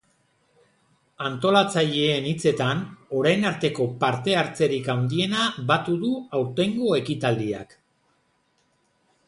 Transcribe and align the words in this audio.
Antolatzaileen 1.27 2.29
hitzetan, 2.29 2.81
orain 3.19 3.45
arteko 3.51 3.87
parte 4.05 4.35
hartzerik 4.41 4.89
handiena 4.95 5.45
batu 5.73 5.99
du 6.07 6.13
aurtengo 6.41 6.97
ekitaldiak. 7.03 7.77